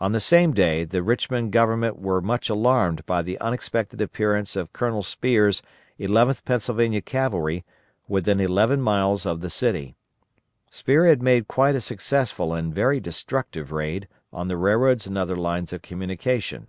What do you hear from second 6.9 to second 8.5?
Cavalry within